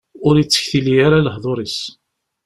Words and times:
Ur 0.27 0.35
ittektili 0.37 0.95
ara 1.05 1.25
lehḍur-is. 1.25 1.77